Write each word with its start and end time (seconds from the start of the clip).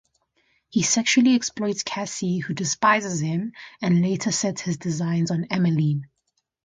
He 0.69 0.81
sexually 0.81 1.35
exploits 1.35 1.83
Cassy, 1.83 2.39
who 2.39 2.55
despises 2.55 3.19
him, 3.19 3.51
and 3.83 4.01
later 4.01 4.31
sets 4.31 4.61
his 4.61 4.77
designs 4.77 5.29
on 5.29 5.45
Emmeline. 5.51 6.07